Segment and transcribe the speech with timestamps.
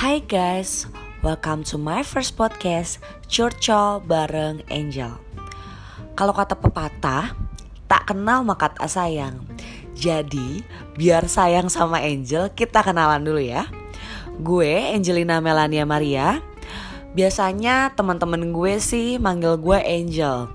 [0.00, 0.88] Hai guys,
[1.20, 5.12] welcome to my first podcast Curcol bareng Angel.
[6.16, 7.36] Kalau kata pepatah,
[7.84, 9.44] tak kenal maka tak sayang.
[9.92, 10.64] Jadi,
[10.96, 13.68] biar sayang sama Angel, kita kenalan dulu ya.
[14.40, 16.40] Gue Angelina Melania Maria.
[17.12, 20.48] Biasanya teman-teman gue sih manggil gue Angel.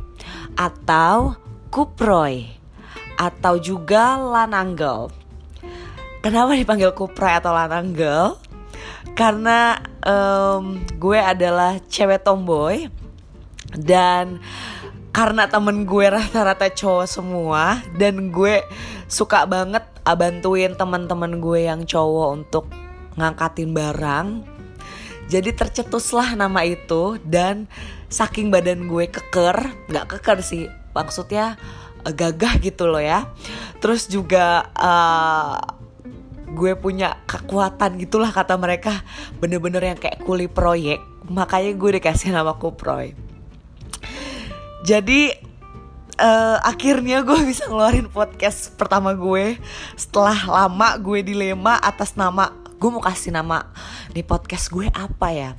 [0.57, 1.37] Atau
[1.69, 2.49] Kuproy.
[3.13, 5.13] Atau juga Lananggel.
[6.25, 8.41] Kenapa dipanggil Kuproy atau Lananggel?
[9.17, 12.89] Karena um, gue adalah cewek tomboy
[13.75, 14.39] dan
[15.15, 18.59] karena temen gue rata-rata cowok semua dan gue
[19.07, 22.65] suka banget bantuin teman-teman gue yang cowok untuk
[23.15, 24.27] ngangkatin barang
[25.25, 27.65] jadi tercetuslah nama itu dan
[28.11, 31.59] saking badan gue keker nggak keker sih maksudnya
[32.07, 33.27] eh, gagah gitu loh ya.
[33.83, 35.59] Terus juga uh,
[36.55, 39.03] gue punya kekuatan gitulah kata mereka.
[39.43, 41.03] Bener-bener yang kayak kuli proyek.
[41.27, 43.11] Makanya gue dikasih nama Kuproy.
[44.87, 45.33] Jadi
[46.21, 49.59] uh, akhirnya gue bisa ngeluarin podcast pertama gue.
[49.99, 53.71] Setelah lama gue dilema atas nama gue mau kasih nama
[54.11, 55.51] di podcast gue apa ya?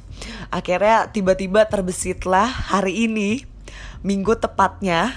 [0.49, 3.45] Akhirnya tiba-tiba terbesitlah hari ini
[4.07, 5.17] minggu tepatnya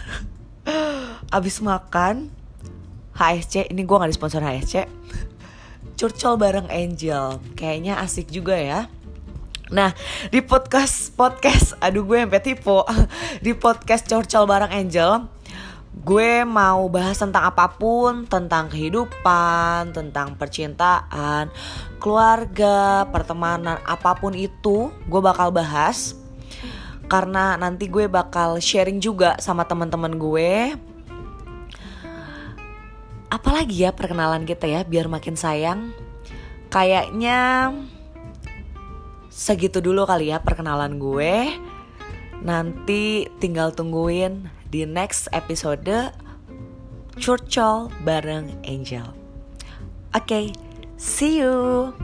[1.38, 2.34] abis makan
[3.14, 4.88] HSC ini gue nggak disponsor HSC
[6.00, 7.44] curcol bareng Angel.
[7.60, 8.88] Kayaknya asik juga ya.
[9.68, 9.92] Nah,
[10.32, 12.88] di podcast podcast aduh gue sampai tipu.
[13.46, 15.28] Di podcast curcol bareng Angel,
[16.00, 21.52] gue mau bahas tentang apa pun, tentang kehidupan, tentang percintaan,
[22.00, 26.16] keluarga, pertemanan, apa pun itu, gue bakal bahas.
[27.12, 30.80] Karena nanti gue bakal sharing juga sama teman-teman gue
[33.40, 35.96] apalagi ya perkenalan kita ya biar makin sayang.
[36.68, 37.72] Kayaknya
[39.32, 41.56] segitu dulu kali ya perkenalan gue.
[42.44, 46.12] Nanti tinggal tungguin di next episode
[47.16, 49.08] curcol bareng Angel.
[50.12, 50.46] Oke okay,
[51.00, 51.96] see you